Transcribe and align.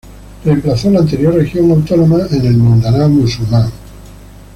Reemplazó 0.43 0.89
la 0.89 1.01
anterior 1.01 1.31
Región 1.35 1.69
Autónoma 1.69 2.21
en 2.31 2.43
Mindanao 2.59 3.07
Musulmán. 3.07 3.69